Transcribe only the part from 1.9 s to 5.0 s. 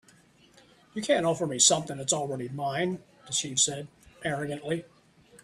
that is already mine," the chief said, arrogantly.